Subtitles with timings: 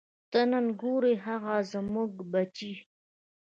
[0.31, 2.71] ته نه ګورې هغه زموږ بچی.